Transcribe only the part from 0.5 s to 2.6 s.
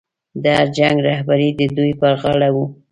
هر جنګ رهبري د دوی پر غاړه